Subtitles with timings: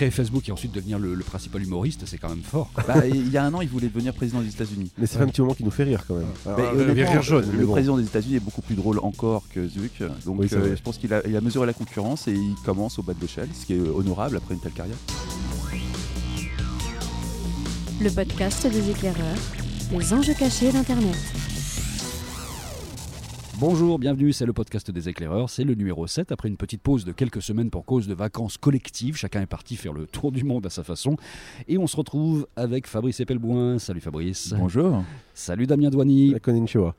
[0.00, 2.70] créer Facebook et ensuite devenir le, principal humoriste, c'est quand même fort.
[2.88, 4.90] Bah, il y a un an, il voulait devenir président des États-Unis.
[4.96, 6.26] Mais c'est un petit moment qui nous fait rire quand même.
[6.46, 10.02] Bah, rire jaune, le président des États-Unis est beaucoup plus drôle encore que Zuck.
[10.24, 13.12] Donc euh, je pense qu'il a, a, mesuré la concurrence et il commence au bas
[13.12, 14.96] de l'échelle, ce qui est honorable après une telle carrière.
[18.00, 19.36] Le podcast des éclaireurs,
[19.92, 21.49] les enjeux cachés d'Internet.
[23.60, 26.32] Bonjour, bienvenue, c'est le podcast des éclaireurs, c'est le numéro 7.
[26.32, 29.76] Après une petite pause de quelques semaines pour cause de vacances collectives, chacun est parti
[29.76, 31.18] faire le tour du monde à sa façon.
[31.68, 33.78] Et on se retrouve avec Fabrice Epelboin.
[33.78, 34.54] Salut Fabrice.
[34.56, 35.04] Bonjour.
[35.34, 36.36] Salut Damien Douani.
[36.40, 36.94] Konnichiwa.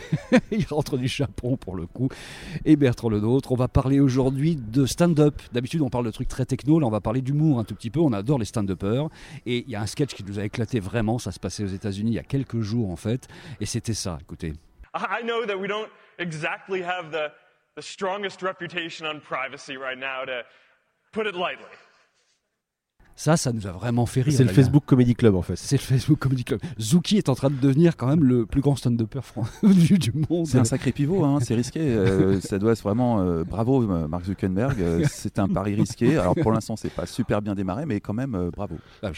[0.50, 2.08] Il rentre du Japon pour le coup.
[2.64, 3.52] Et Bertrand Le Nôtre.
[3.52, 5.42] On va parler aujourd'hui de stand-up.
[5.52, 6.80] D'habitude, on parle de trucs très techno.
[6.80, 8.00] Là, on va parler d'humour un tout petit peu.
[8.00, 9.10] On adore les stand-uppers.
[9.44, 11.18] Et il y a un sketch qui nous a éclaté vraiment.
[11.18, 13.28] Ça se passait aux États-Unis il y a quelques jours en fait.
[13.60, 14.16] Et c'était ça.
[14.22, 14.54] Écoutez.
[14.96, 17.32] I know that we don't exactly have the,
[17.74, 20.44] the strongest reputation on privacy right now, to
[21.12, 21.66] put it lightly.
[23.18, 24.34] Ça, ça nous a vraiment fait rire.
[24.36, 25.56] C'est le Facebook Comedy Club en fait.
[25.56, 26.60] C'est le Facebook Comedy Club.
[26.78, 29.20] Zuki est en train de devenir quand même le plus grand stand-upper
[29.62, 30.46] du, du monde.
[30.46, 31.80] C'est un sacré pivot, hein, c'est risqué.
[31.80, 34.78] Euh, ça doit être vraiment euh, bravo Mark Zuckerberg.
[34.80, 36.18] Euh, c'est un pari risqué.
[36.18, 38.76] Alors pour l'instant, c'est pas super bien démarré, mais quand même bravo.
[39.02, 39.12] Ah,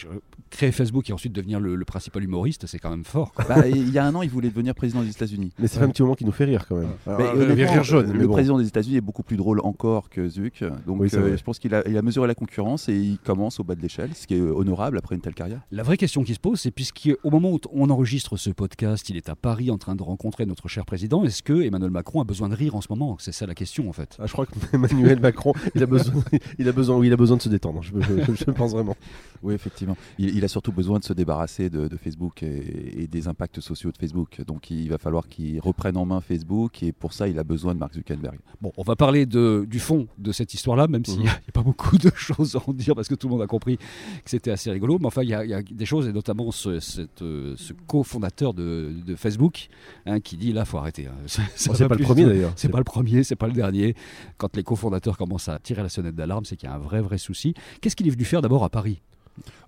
[0.49, 3.33] créer Facebook et ensuite devenir le, principal humoriste, c'est quand même fort.
[3.49, 5.51] Bah, il y a un an, il voulait devenir président des États-Unis.
[5.59, 6.89] Mais c'est un petit moment qui nous fait rire quand même.
[7.07, 10.63] rire jaune, le président des États-Unis est beaucoup plus drôle encore que Zuck.
[10.87, 13.75] Donc je pense qu'il a, il a mesuré la concurrence et il commence au bas
[13.75, 15.61] de ce qui est honorable après une telle carrière?
[15.71, 19.17] La vraie question qui se pose, c'est puisqu'au moment où on enregistre ce podcast, il
[19.17, 22.23] est à Paris en train de rencontrer notre cher président, est-ce que Emmanuel Macron a
[22.23, 23.17] besoin de rire en ce moment?
[23.19, 24.15] C'est ça la question en fait.
[24.19, 26.23] Ah, je crois que Emmanuel Macron, il a besoin,
[26.57, 27.81] il a besoin, oui, il a besoin de se détendre.
[27.81, 27.91] Je,
[28.35, 28.95] je, pense vraiment.
[29.41, 29.97] Oui, effectivement.
[30.17, 34.41] Il, a surtout besoin de se débarrasser de, Facebook et, des impacts sociaux de Facebook.
[34.45, 37.73] Donc il va falloir qu'il reprenne en main Facebook et pour ça, il a besoin
[37.73, 38.37] de Mark Zuckerberg.
[38.61, 41.51] Bon, on va parler de, du fond de cette histoire-là, même s'il n'y a, a,
[41.51, 43.78] pas beaucoup de choses à en dire parce que tout le monde a compris
[44.23, 44.97] que c'était assez rigolo.
[44.99, 46.79] Mais enfin, il y, a des choses, et notamment ce,
[47.21, 49.69] euh, ce cofondateur de, de, Facebook
[50.05, 51.07] hein, qui dit là, faut arrêter.
[51.07, 51.15] Hein.
[51.55, 52.53] C'est pas le premier d'ailleurs.
[52.55, 53.95] C'est pas le premier, c'est pas le dernier.
[54.37, 57.01] Quand les cofondateurs commencent à tirer la sonnette d'alarme, c'est qu'il y a un vrai,
[57.01, 57.53] vrai souci.
[57.81, 59.01] Qu'est-ce qu'il est venu faire d'abord à Paris?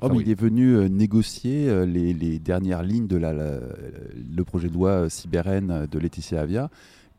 [0.01, 4.67] Oh, Il est venu euh, négocier euh, les, les, dernières lignes de la, le projet
[4.67, 6.69] de loi CyberN de Laetitia Avia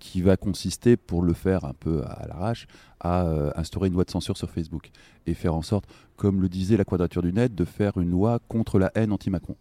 [0.02, 2.66] qui va consister, pour le faire un peu à l'arrache,
[2.98, 4.90] à euh, instaurer une loi de censure sur Facebook
[5.26, 5.84] et faire en sorte,
[6.16, 9.54] comme le disait la Quadrature du Net, de faire une loi contre la haine anti-Macron.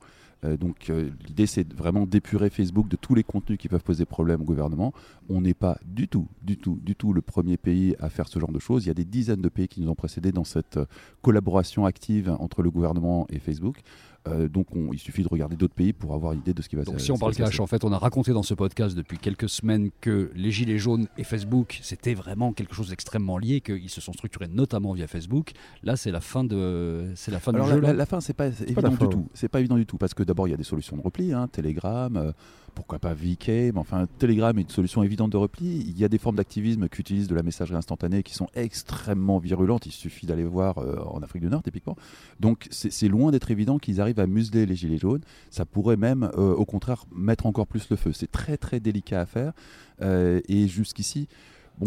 [0.43, 4.05] Euh, donc euh, l'idée c'est vraiment d'épurer Facebook de tous les contenus qui peuvent poser
[4.05, 4.93] problème au gouvernement.
[5.29, 8.39] On n'est pas du tout, du tout, du tout le premier pays à faire ce
[8.39, 8.85] genre de choses.
[8.85, 10.79] Il y a des dizaines de pays qui nous ont précédés dans cette
[11.21, 13.81] collaboration active entre le gouvernement et Facebook.
[14.27, 16.85] Euh, donc il suffit de regarder d'autres pays pour avoir idée de ce qui va
[16.85, 17.05] se passer.
[17.05, 19.89] Si on parle cash, en fait, on a raconté dans ce podcast depuis quelques semaines
[19.99, 24.13] que les Gilets jaunes et Facebook, c'était vraiment quelque chose d'extrêmement lié, qu'ils se sont
[24.13, 25.51] structurés notamment via Facebook.
[25.83, 27.79] Là, c'est la fin de, c'est la fin du jeu.
[27.79, 29.27] La, la, fin, c'est pas évident du tout.
[29.33, 31.33] C'est pas évident du tout parce que d'abord il y a des solutions de repli,
[31.33, 32.15] hein, Telegram.
[32.15, 32.31] Euh,
[32.73, 35.83] pourquoi pas VK, mais enfin Telegram est une solution évidente de repli.
[35.87, 39.39] Il y a des formes d'activisme qui utilisent de la messagerie instantanée qui sont extrêmement
[39.39, 39.85] virulentes.
[39.85, 41.95] Il suffit d'aller voir euh, en Afrique du Nord typiquement.
[42.39, 45.21] Donc c'est loin d'être évident qu'ils arrivent à museler les gilets jaunes.
[45.49, 48.11] Ça pourrait même euh, au contraire mettre encore plus le feu.
[48.13, 49.53] C'est très très délicat à faire.
[50.01, 51.27] Euh, et jusqu'ici,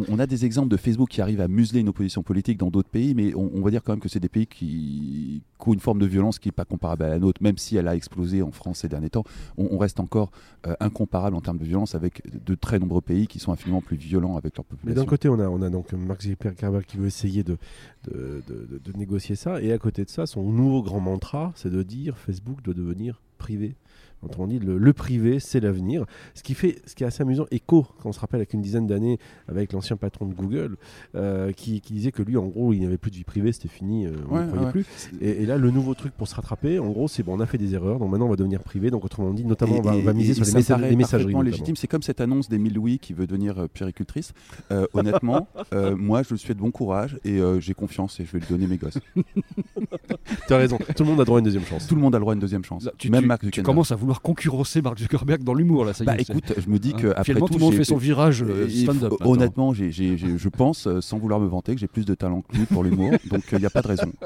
[0.09, 2.89] on a des exemples de Facebook qui arrivent à museler une opposition politique dans d'autres
[2.89, 5.99] pays, mais on, va dire quand même que c'est des pays qui, ont une forme
[5.99, 8.51] de violence qui n'est pas comparable à la nôtre, même si elle a explosé en
[8.51, 9.25] France ces derniers temps.
[9.57, 10.31] On, reste encore
[10.67, 13.97] euh, incomparable en termes de violence avec de très nombreux pays qui sont infiniment plus
[13.97, 15.01] violents avec leur population.
[15.01, 17.57] Mais d'un côté, on a, on a donc Mark Zuckerberg qui veut essayer de
[18.11, 21.83] de, de négocier ça, et à côté de ça, son nouveau grand mantra, c'est de
[21.83, 23.77] dire Facebook doit devenir privé.
[24.25, 26.05] Autrement dit, le, privé, c'est l'avenir.
[26.35, 28.63] Ce qui fait, ce qui est assez amusant, écho, quand on se rappelle avec une
[28.63, 29.19] dizaine d'années,
[29.49, 30.77] avec l'ancien patron de Google,
[31.15, 33.69] euh, qui, disait que lui, en gros, il n'y avait plus de vie privée, c'était
[33.69, 34.87] fini, euh, on ne croyait plus.
[35.21, 37.59] Et, là, le nouveau truc pour se rattraper, en gros, c'est bon, on a fait
[37.59, 38.91] des erreurs, donc maintenant on va devenir privé.
[38.91, 40.91] Donc autrement dit, notamment, on, va, miser sur les, messageries.
[40.91, 41.35] les messageries.
[41.45, 41.77] légitime.
[41.77, 44.33] C'est comme cette annonce d'Emile Louis qui veut devenir euh, péricultrice.
[44.93, 45.49] honnêtement,
[45.97, 48.77] moi, je lui souhaite bon courage et j'ai confiance et je vais lui donner mes
[48.77, 48.99] gosses.
[50.47, 50.79] tu as raison.
[50.97, 51.87] Tout le monde a droit à une deuxième chance.
[51.87, 52.89] Tout le monde a droit à une deuxième chance.
[52.99, 55.93] tu, Même Mark tu commences à vouloir concurrencer Mark Zuckerberg dans l'humour là.
[55.93, 57.01] Ça bah, écoute, je me dis hein.
[57.01, 59.15] que après tout, tout, le monde fait son virage euh, stand-up.
[59.21, 62.67] Honnêtement, je pense, euh, sans vouloir me vanter, que j'ai plus de talent que lui
[62.67, 64.13] pour l'humour, donc il euh, n'y a pas de raison.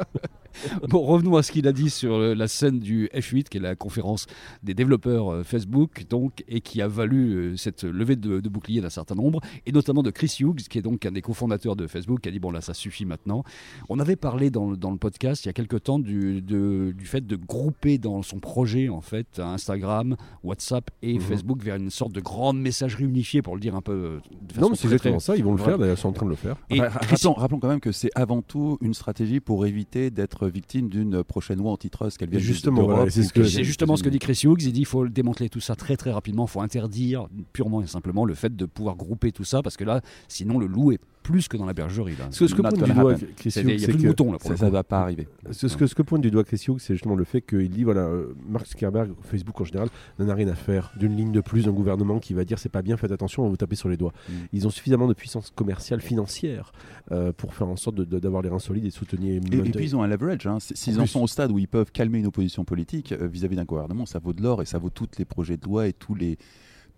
[0.88, 3.76] bon, revenons à ce qu'il a dit sur la scène du F8, qui est la
[3.76, 4.26] conférence
[4.62, 9.40] des développeurs Facebook, donc, et qui a valu cette levée de, bouclier d'un certain nombre,
[9.66, 12.32] et notamment de Chris Hughes, qui est donc un des cofondateurs de Facebook, qui a
[12.32, 13.44] dit bon là, ça suffit maintenant.
[13.88, 17.26] On avait parlé dans, dans le podcast il y a quelque temps du, du fait
[17.26, 21.20] de grouper dans son projet en fait Instagram, WhatsApp et mhm.
[21.20, 23.92] Facebook vers une sorte de grande messagerie unifiée, pour le dire un peu.
[23.92, 24.18] Euh,
[24.54, 25.36] de non, mais c'est exactement ça.
[25.36, 25.78] Ils vont le faire.
[25.78, 26.56] D'ailleurs, ils sont en train de le faire.
[26.70, 30.88] Et rappelons, quand même que c'est avant tout une stratégie pour éviter d'être être victime
[30.88, 34.62] d'une prochaine loi antitrust qu'elle vient justement, c'est ce justement ce que dit Chris Hughes.
[34.62, 36.46] Il dit qu'il faut démanteler tout ça très très rapidement.
[36.46, 39.84] Il faut interdire purement et simplement le fait de pouvoir grouper tout ça parce que
[39.84, 42.16] là, sinon le loup est plus que dans la bergerie.
[42.18, 42.28] Là.
[42.30, 44.38] Ce, que pointe du doigt Chris Hughes, il y a plus de moutons là.
[44.40, 45.28] ça, ne va pas arriver.
[45.50, 47.84] Ce, que, ce que pointe du doigt Chris Hughes, c'est justement le fait qu'il dit
[47.84, 49.88] voilà, euh, Mark Zuckerberg, Facebook en général,
[50.18, 52.70] n'en a rien à faire d'une ligne de plus d'un gouvernement qui va dire c'est
[52.70, 54.14] pas bien, faites attention, on va vous taper sur les doigts.
[54.26, 54.32] Mm.
[54.54, 56.72] Ils ont suffisamment de puissance commerciale, financière
[57.12, 59.34] euh, pour faire en sorte d'avoir les reins solides et soutenir.
[59.34, 60.46] Et, et, puis ils ont un leverage.
[60.46, 60.58] Hein.
[60.60, 63.64] S'ils en sont au stade où ils peuvent calmer une opposition politique euh, vis-à-vis d'un
[63.64, 66.14] gouvernement, ça vaut de l'or et ça vaut tous les projets de loi et tous
[66.14, 66.38] les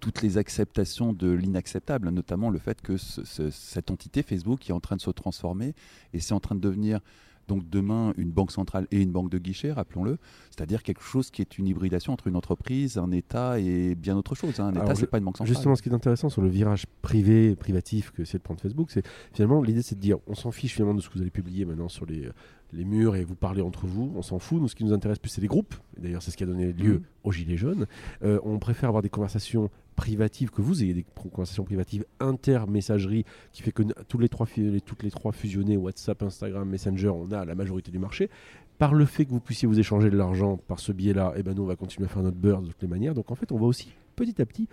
[0.01, 4.97] toutes les acceptations de l'inacceptable, notamment le fait que cette entité Facebook est en train
[4.97, 5.75] de se transformer
[6.13, 7.01] et c'est en train de devenir
[7.49, 10.19] donc demain une banque centrale et une banque de guichet, rappelons-le,
[10.51, 14.37] c'est-à-dire quelque chose qui est une hybridation entre une entreprise, un État et bien autre
[14.37, 14.61] chose.
[14.61, 14.69] Hein.
[14.69, 15.53] Un État, c'est pas une banque centrale.
[15.53, 18.91] Justement, ce qui est intéressant sur le virage privé, privatif que c'est de prendre Facebook,
[18.93, 21.31] c'est finalement l'idée, c'est de dire, on s'en fiche finalement de ce que vous allez
[21.31, 22.29] publier maintenant sur les
[22.73, 24.61] les murs et vous parlez entre vous, on s'en fout.
[24.61, 25.75] Nous, ce qui nous intéresse plus, c'est les groupes.
[25.99, 27.03] D'ailleurs, c'est ce qui a donné lieu mmh.
[27.25, 27.87] aux Gilets jaunes.
[28.23, 29.71] Euh, on préfère avoir des conversations
[30.01, 34.47] privatives, que vous ayez des conversations privatives inter-messagerie, qui fait que tous les trois,
[34.87, 38.31] toutes les trois fusionnés, WhatsApp, Instagram, Messenger, on a la majorité du marché.
[38.79, 41.43] Par le fait que vous puissiez vous échanger de l'argent par ce biais-là, et eh
[41.43, 43.13] ben nous, on va continuer à faire notre beurre de toutes les manières.
[43.13, 44.69] Donc en fait, on va aussi petit à petit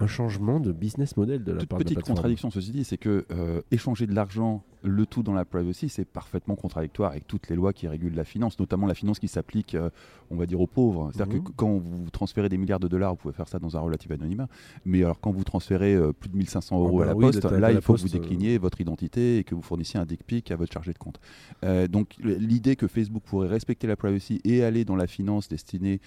[0.00, 3.60] un changement de business model de la part petite contradiction, ceci dit, c'est que euh,
[3.70, 7.74] échanger de l'argent, le tout dans la privacy, c'est parfaitement contradictoire avec toutes les lois
[7.74, 9.90] qui régulent la finance, notamment la finance qui s'applique, euh,
[10.30, 11.10] on va dire, aux pauvres.
[11.12, 11.54] C'est-à-dire que mhm.
[11.54, 14.48] quand vous transférez des milliards de dollars, vous pouvez faire ça dans un relatif anonymat.
[14.86, 17.44] Mais alors, quand vous transférez euh, plus de 1500 euros ah bah à la poste,
[17.44, 20.50] là, il faut que vous décliniez votre identité et que vous fournissiez un dick pic
[20.50, 21.20] à votre chargé de compte.
[21.90, 26.00] donc, l'idée que Facebook pourrait respecter la privacy et aller dans la finance destinée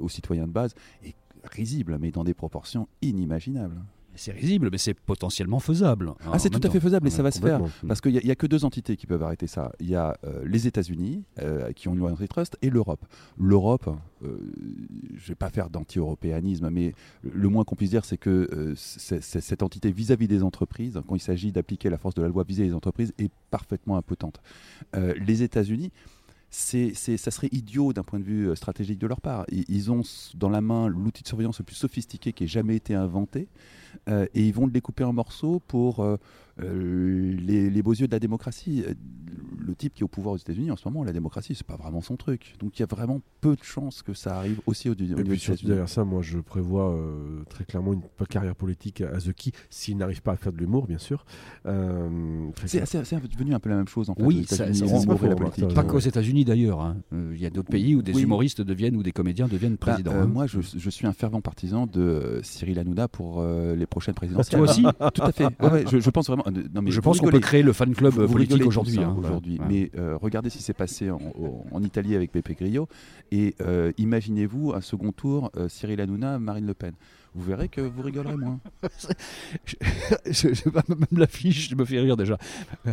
[0.00, 0.74] aux citoyens de base
[1.04, 1.14] est
[1.44, 3.82] risible, mais dans des proportions inimaginables.
[4.14, 6.12] C'est risible, mais c'est potentiellement faisable.
[6.30, 7.60] Ah, c'est tout à fait faisable et ça va se faire.
[7.86, 9.72] Parce qu'il n'y a, que deux entités qui peuvent arrêter ça.
[9.80, 13.04] Il y a euh, les États-Unis, euh, qui ont une loi antitrust, et l'Europe.
[13.38, 13.88] L'Europe,
[14.22, 14.38] euh,
[15.14, 16.92] je ne vais pas faire d'anti-européanisme, mais
[17.22, 21.52] le moins qu'on puisse dire, c'est que cette entité vis-à-vis des entreprises, quand il s'agit
[21.52, 24.40] d'appliquer la force de la loi vis-à-vis des entreprises, est parfaitement impotente.
[24.94, 25.92] les États-Unis,
[26.50, 29.44] c'est, ça serait idiot d'un point de vue euh, stratégique de leur part.
[29.50, 30.02] Ils, ont
[30.34, 33.48] dans la main l'outil de surveillance le plus sophistiqué qui ait jamais été inventé,
[34.08, 36.16] euh, et ils vont le découper en morceaux pour euh,
[36.62, 38.84] euh, les, beaux yeux de la démocratie.
[38.86, 38.94] Euh,
[39.66, 41.76] le type qui est au pouvoir aux États-Unis en ce moment, la démocratie, c'est pas
[41.76, 42.54] vraiment son truc.
[42.60, 45.22] Donc il y a vraiment peu de chances que ça arrive aussi au, au niveau
[45.22, 45.68] des États-Unis.
[45.68, 49.96] Derrière ça, moi, je prévois euh, très clairement une carrière politique à The Key, s'il
[49.96, 51.24] n'arrive pas à faire de l'humour, bien sûr.
[51.64, 52.80] c'est
[53.30, 54.22] devenu un peu la même chose en fait.
[54.24, 56.80] Oui, ça, pas, pas qu'aux États-Unis d'ailleurs.
[56.80, 56.96] Hein.
[57.12, 60.14] Il y a d'autres pays où des humoristes deviennent ou des comédiens deviennent bah, présidents.
[60.14, 60.26] Hein.
[60.26, 64.60] Moi, je, je, suis un fervent partisan de Cyril Hanouna pour les prochaines présidentielles.
[64.60, 64.82] Toi aussi
[65.14, 65.44] Tout à fait.
[65.62, 66.44] Ouais, je, je, pense vraiment
[66.86, 69.00] je pense qu'on peut créer le fan club politique aujourd'hui.
[69.00, 69.16] Hein.
[69.68, 72.88] Mais euh, regardez ce qui s'est passé en, Italie avec Pepe Grillo.
[73.32, 76.92] Et euh, imaginez-vous un second tour, euh, Cyril Hanouna, Marine Le Pen
[77.34, 78.58] vous verrez que vous rigolerez moins.
[80.26, 82.36] je, je, même l'affiche, je me fais rire déjà.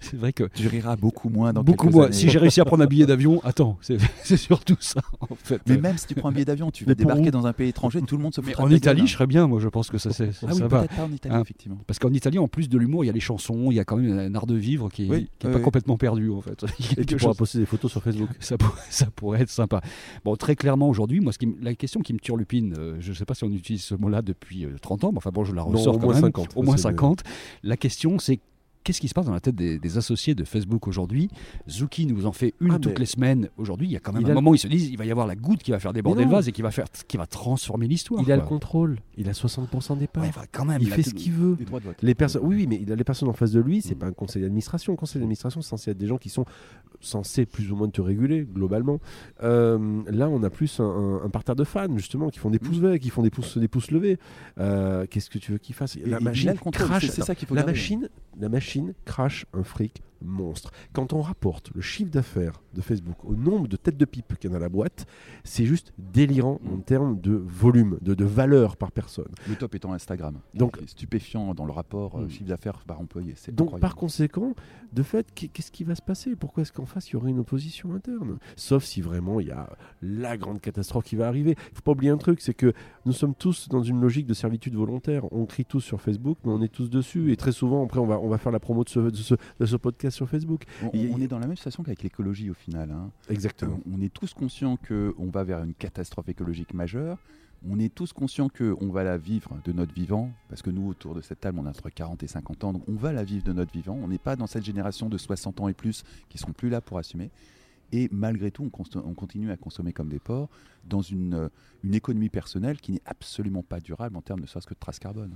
[0.00, 0.44] c'est vrai que.
[0.54, 2.12] Tu riras beaucoup moins dans Beaucoup moins.
[2.12, 3.76] Si j'ai réussi à prendre un billet d'avion, attends,
[4.22, 5.60] c'est surtout ça en fait.
[5.66, 8.00] Mais même si tu prends un billet d'avion, tu vas débarquer dans un pays étranger,
[8.02, 10.12] tout le monde se fout En Italie, je serais bien, moi je pense que ça,
[10.12, 10.30] c'est.
[10.46, 11.78] Ah oui, pas en Italie, hein, effectivement.
[11.86, 13.84] Parce qu'en Italie, en plus de l'humour, il y a les chansons, il y a
[13.84, 16.64] quand même un art de vivre qui n'est pas complètement perdu en fait.
[16.96, 18.28] Et tu pourras poster des photos sur Facebook.
[18.40, 18.56] Ça,
[18.90, 19.80] ça pourrait être sympa.
[20.24, 23.14] Bon, très clairement aujourd'hui, moi, ce qui, la question qui me turlupine, euh, je ne
[23.14, 25.54] sais pas si on utilise ce mot-là depuis 30 euh, ans, mais enfin bon, je
[25.54, 26.24] la ressors au quand moins même.
[26.24, 27.22] 50, au moins 50.
[27.62, 28.40] La question, c'est
[28.88, 31.28] qu'est-ce qui se passe dans la tête des, associés de Facebook aujourd'hui?
[31.68, 33.86] Zuki nous en fait une ah, toutes les semaines aujourd'hui.
[33.86, 35.26] Il y a quand même un moment où ils se disent il va y avoir
[35.26, 37.86] la goutte qui va faire déborder le vase et qui va, faire, qui va transformer
[37.86, 38.22] l'histoire.
[38.22, 38.96] Il a le contrôle.
[39.18, 40.24] Il a 60% des parts.
[40.52, 41.58] quand même, il, fait ce qu'il veut.
[42.00, 43.98] Les personnes, oui, mais il a les personnes en face de lui, c'est mm.
[43.98, 44.94] pas un conseil d'administration.
[44.94, 46.46] Un conseil d'administration, c'est censé être des gens qui sont
[47.00, 49.00] censés plus ou moins te réguler globalement.
[49.42, 52.98] Euh, là, on a plus un, parterre de fans justement qui font des pouces verts,
[52.98, 54.18] qui font des pouces, des pouces levés.
[54.58, 55.98] Euh, qu'est-ce que tu veux qu'ils fassent?
[56.04, 57.08] La machine crache.
[57.08, 57.54] C'est ça qu'il faut.
[57.54, 58.08] La machine,
[58.40, 60.70] la machine crache un fric monstre.
[60.92, 64.50] Quand on rapporte le chiffre d'affaires de Facebook au nombre de têtes de pipe qu'il
[64.50, 65.06] y en a à la boîte,
[65.44, 69.32] c'est juste délirant en termes de volume, de, de, valeur par personne.
[69.48, 70.38] Le top étant Instagram.
[70.54, 72.30] Donc stupéfiant dans le rapport euh, mm.
[72.30, 73.34] chiffre d'affaires par employé.
[73.52, 74.54] Donc par conséquent,
[74.92, 76.36] de fait, qu'est-ce qui va se passer?
[76.36, 78.38] Pourquoi est-ce qu'en face il y aurait une opposition interne?
[78.56, 79.68] Sauf si vraiment il y a
[80.02, 81.56] la grande catastrophe qui va arriver.
[81.72, 82.72] Il faut pas oublier un truc, c'est que
[83.06, 85.30] nous sommes tous dans une logique de servitude volontaire.
[85.32, 87.32] On crie tous sur Facebook, mais on est tous dessus.
[87.32, 89.76] Et très souvent, après, on va, on va faire la promo de ce, de ce
[89.76, 90.64] podcast sur Facebook.
[90.92, 92.90] On, est dans la même situation qu'avec l'écologie au final.
[92.90, 93.10] Hein.
[93.28, 93.76] Exactement.
[93.86, 97.18] Euh, on est tous conscients qu'on va vers une catastrophe écologique majeure.
[97.68, 101.14] On est tous conscients qu'on va la vivre de notre vivant, parce que nous, autour
[101.14, 103.42] de cette table, on a entre 40 et 50 ans, donc on va la vivre
[103.44, 103.98] de notre vivant.
[104.00, 106.80] On n'est pas dans cette génération de 60 ans et plus qui sont plus là
[106.80, 107.30] pour assumer.
[107.90, 110.50] Et malgré tout, on, on, continue à consommer comme des porcs
[110.84, 111.50] dans une,
[111.82, 114.98] une économie personnelle qui n'est absolument pas durable en termes de serait-ce que de trace
[114.98, 115.34] carbone.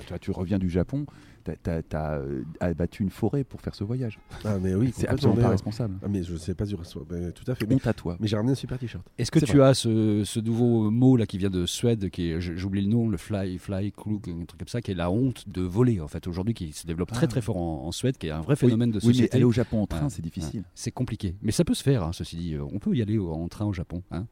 [0.00, 1.06] Tu, tu reviens du Japon,
[1.44, 4.18] tu as, euh, abattu une forêt pour faire ce voyage.
[4.44, 5.94] Ah, mais oui, c'est absolument pas responsable.
[6.02, 7.66] Ah, mais je sais pas du ben, tout à fait.
[7.66, 8.16] Mais, Honte à toi.
[8.20, 9.04] Mais j'ai ramené un super t-shirt.
[9.18, 12.82] Est-ce que tu as ce, ce, nouveau mot là qui vient de Suède, qui j'oublie
[12.82, 15.62] le nom, le fly, fly, klug, un truc comme ça, qui est la honte de
[15.62, 17.28] voler en fait aujourd'hui, qui se développe très ah.
[17.28, 19.22] très fort en, Suède, qui est un vrai phénomène de société.
[19.22, 20.64] Oui, mais aller au Japon en train, c'est difficile.
[20.74, 22.02] C'est compliqué, mais ça peut se faire.
[22.02, 24.02] Hein, ceci dit, on peut y aller en train au Japon.
[24.10, 24.26] Hein.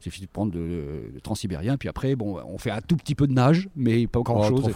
[0.00, 3.26] Il suffit de prendre le, transsibérien, puis après, bon, on fait un tout petit peu
[3.26, 4.66] de nage, mais pas grand chose.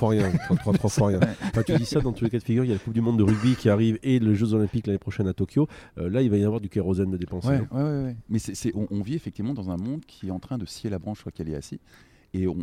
[1.07, 1.63] Rien, rien.
[1.63, 3.01] tu dis ça dans tous les cas de figure il y a la Coupe du
[3.01, 5.69] Monde de rugby qui arrive et les Jeux Olympiques l'année prochaine à Tokyo.
[5.99, 7.49] Euh, là, il va y avoir du kérosène de dépenser.
[7.49, 10.67] Ouais, ouais, Mais c'est, on, vit effectivement dans un monde qui est en train de
[10.67, 11.81] scier la branche sur laquelle il est assis.
[12.33, 12.55] Et on,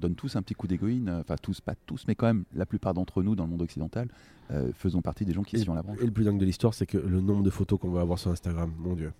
[0.00, 2.94] donne tous un petit coup d'égoïne, enfin tous, pas tous, mais quand même la plupart
[2.94, 4.08] d'entre nous dans le monde occidental
[4.52, 5.98] euh, faisons partie des gens qui scient la branche.
[6.00, 8.18] Et le plus dingue de l'histoire, c'est que le nombre de photos qu'on va avoir
[8.18, 9.12] sur Instagram, mon Dieu.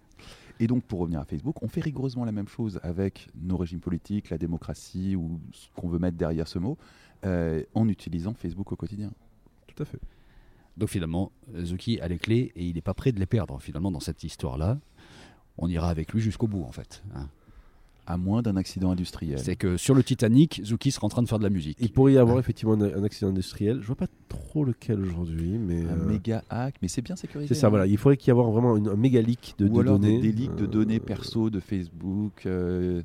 [0.61, 3.81] Et donc, pour revenir à Facebook, on fait rigoureusement la même chose avec nos régimes
[3.81, 6.77] politiques, la démocratie ou ce qu'on veut mettre derrière ce mot,
[7.25, 9.11] euh, en utilisant Facebook au quotidien.
[9.67, 9.99] Tout à fait.
[10.77, 11.33] Donc finalement,
[11.65, 14.23] Zuki a les clés et il n'est pas prêt de les perdre finalement dans cette
[14.23, 14.79] histoire-là.
[15.57, 17.03] On ira avec lui jusqu'au bout en fait.
[17.15, 17.29] Hein.
[18.07, 19.39] À moins d'un accident industriel.
[19.39, 21.79] C'est que sur le Titanic, Zuki sera en train de faire de la musique.
[21.81, 23.79] Il pourrait y avoir effectivement un, accident industriel.
[23.81, 27.55] Je vois pas trop lequel aujourd'hui, mais un euh, méga hack, mais c'est bien sécurisé.
[27.55, 27.71] C'est ça, hein.
[27.71, 27.87] voilà.
[27.87, 30.21] Il faudrait qu'il y ait vraiment un méga leak de, Ou alors données.
[30.21, 32.47] Des, des leaks de données euh, perso de Facebook.
[32.47, 33.03] Euh,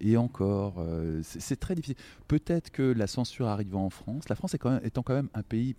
[0.00, 0.84] et encore,
[1.22, 1.96] c'est très difficile.
[2.28, 5.30] Peut-être que la censure arrivant en France, la France est quand même, étant quand même
[5.32, 5.74] un pays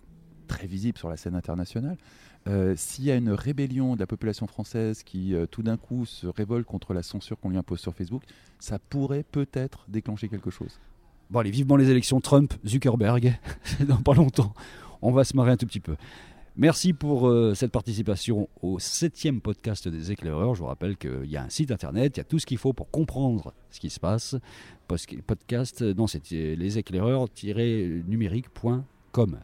[0.48, 1.96] très visible sur la scène internationale.
[2.48, 6.06] Euh, s'il y a une rébellion de la population française qui euh, tout d'un coup
[6.06, 8.22] se révolte contre la censure qu'on lui impose sur Facebook,
[8.58, 10.80] ça pourrait peut-être déclencher quelque chose.
[11.30, 13.38] Bon allez, vivement les élections Trump-Zuckerberg,
[13.86, 14.54] dans pas longtemps.
[15.02, 15.96] On va se marrer un tout petit peu.
[16.56, 20.54] Merci pour euh, cette participation au septième podcast des éclaireurs.
[20.54, 22.58] Je vous rappelle qu'il y a un site internet, il y a tout ce qu'il
[22.58, 24.36] faut pour comprendre ce qui se passe.
[24.88, 28.84] Podcast, non, c'est les éclaireurs-numérique.com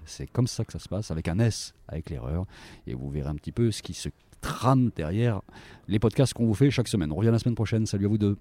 [0.04, 2.47] c'est comme ça que ça se passe, avec un S avec l'erreur.
[2.87, 4.09] Et vous verrez un petit peu ce qui se
[4.40, 5.40] trame derrière
[5.88, 7.11] les podcasts qu'on vous fait chaque semaine.
[7.12, 7.87] On revient la semaine prochaine.
[7.87, 8.37] Salut à vous deux.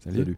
[0.00, 0.36] Salut.